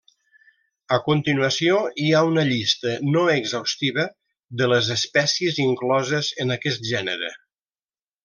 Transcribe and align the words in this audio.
A 0.95 0.97
continuació 1.07 1.75
hi 2.05 2.07
ha 2.13 2.21
una 2.29 2.45
llista 2.47 2.95
no 3.17 3.25
exhaustiva 3.35 4.07
de 4.63 4.71
les 4.73 4.89
espècies 4.97 5.61
incloses 5.67 6.31
en 6.47 6.57
aquest 6.57 6.91
gènere. 6.95 7.31